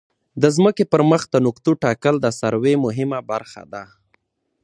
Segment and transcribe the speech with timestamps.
[0.41, 3.83] د ځمکې پر مخ د نقطو ټاکل د سروې مهمه برخه ده